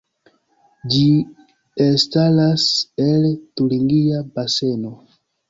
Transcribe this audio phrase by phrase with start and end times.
[0.93, 1.03] Ĝi
[1.87, 2.65] elstaras
[3.05, 3.29] el
[3.61, 4.97] Turingia Baseno.